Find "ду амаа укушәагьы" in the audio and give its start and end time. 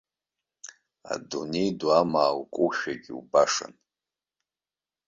1.79-3.13